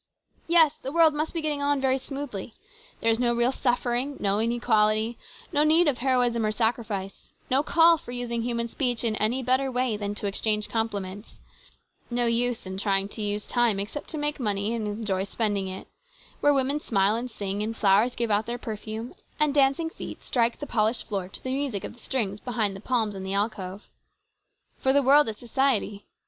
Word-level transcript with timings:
Yes, 0.47 0.73
the 0.81 0.91
world 0.91 1.13
must 1.13 1.31
be 1.31 1.41
getting 1.41 1.61
on 1.61 1.79
very 1.79 1.99
smoothly; 1.99 2.55
there 3.01 3.11
is 3.11 3.19
no 3.19 3.35
real 3.35 3.51
suffering, 3.51 4.17
no 4.19 4.39
inequality, 4.39 5.15
no 5.53 5.63
need 5.63 5.87
of 5.87 5.99
heroism 5.99 6.43
or 6.43 6.51
sacrifice, 6.51 7.33
no 7.51 7.61
call 7.61 7.99
for 7.99 8.11
using 8.11 8.41
human 8.41 8.67
speech 8.67 9.03
in 9.03 9.15
any 9.17 9.43
better 9.43 9.71
way 9.71 9.95
than 9.97 10.15
to 10.15 10.25
exchange 10.25 10.69
compli 10.69 11.03
ments, 11.03 11.39
no 12.09 12.25
use 12.25 12.65
in 12.65 12.79
trying 12.79 13.09
to 13.09 13.21
use 13.21 13.45
time 13.45 13.79
except 13.79 14.09
to 14.09 14.17
make 14.17 14.39
money 14.39 14.73
and 14.73 14.87
enjoy 14.87 15.23
spending 15.23 15.67
it, 15.67 15.87
where 16.39 16.51
women 16.51 16.79
smile 16.79 17.15
and 17.15 17.29
sing, 17.29 17.61
and 17.61 17.77
flowers 17.77 18.15
give 18.15 18.31
out 18.31 18.47
their 18.47 18.57
perfume, 18.57 19.13
and 19.39 19.53
dancing 19.53 19.91
feet 19.91 20.23
strike 20.23 20.57
the 20.57 20.65
polished 20.65 21.07
floor 21.07 21.27
to 21.29 21.43
the 21.43 21.53
music 21.55 21.83
of 21.83 21.93
the 21.93 21.99
strings 21.99 22.39
behind 22.39 22.75
the 22.75 22.81
palms 22.81 23.13
in 23.13 23.23
the 23.23 23.35
alcove. 23.35 23.87
For 24.79 24.93
the 24.93 25.01
214 25.01 25.03
HIS 25.03 25.03
BROTHER'S 25.03 25.03
KEEPER. 25.03 25.07
world 25.07 25.27
is 25.27 25.37
society. 25.91 26.05